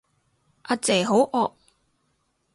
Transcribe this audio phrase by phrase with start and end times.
[0.67, 1.53] 呀姐好惡